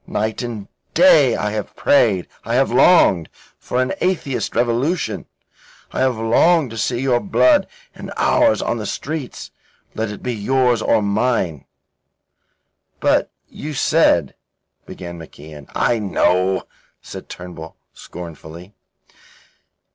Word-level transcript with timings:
Night 0.07 0.41
and 0.41 0.67
day 0.95 1.35
I 1.35 1.51
have 1.51 1.75
prayed 1.75 2.27
I 2.43 2.55
have 2.55 2.71
longed 2.71 3.29
for 3.59 3.79
an 3.79 3.93
atheist 4.01 4.55
revolution 4.55 5.27
I 5.91 5.99
have 5.99 6.17
longed 6.17 6.71
to 6.71 6.77
see 6.79 6.99
your 7.01 7.19
blood 7.19 7.67
and 7.93 8.11
ours 8.17 8.63
on 8.63 8.77
the 8.79 8.87
streets. 8.87 9.51
Let 9.93 10.09
it 10.09 10.23
be 10.23 10.33
yours 10.33 10.81
or 10.81 11.03
mine?" 11.03 11.65
"But 12.99 13.29
you 13.47 13.75
said..." 13.75 14.33
began 14.87 15.19
MacIan. 15.19 15.69
"I 15.75 15.99
know," 15.99 16.63
said 17.03 17.29
Turnbull 17.29 17.75
scornfully. 17.93 18.73